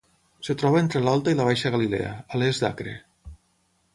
Es 0.53 0.57
troba 0.61 0.79
entre 0.85 1.01
l'Alta 1.07 1.35
i 1.35 1.37
la 1.41 1.45
Baixa 1.49 1.73
Galilea, 1.77 2.09
a 2.37 2.43
l'est 2.43 2.65
d'Acre. 2.67 2.95